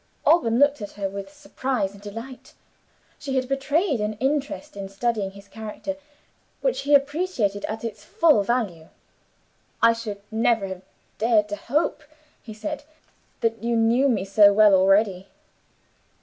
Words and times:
Alban 0.25 0.57
looked 0.57 0.81
at 0.81 0.93
her 0.93 1.07
with 1.07 1.31
surprise 1.31 1.91
and 1.93 2.01
delight. 2.01 2.55
She 3.19 3.35
had 3.35 3.47
betrayed 3.47 4.01
an 4.01 4.13
interest 4.19 4.75
in 4.75 4.89
studying 4.89 5.29
his 5.29 5.47
character, 5.47 5.95
which 6.61 6.81
he 6.81 6.95
appreciated 6.95 7.65
at 7.65 7.83
its 7.83 8.03
full 8.03 8.41
value. 8.41 8.87
"I 9.79 9.93
should 9.93 10.19
never 10.31 10.65
have 10.65 10.81
dared 11.19 11.47
to 11.49 11.55
hope," 11.55 12.01
he 12.41 12.51
said, 12.51 12.81
"that 13.41 13.61
you 13.61 13.75
knew 13.75 14.09
me 14.09 14.25
so 14.25 14.51
well 14.51 14.73
already." 14.73 15.27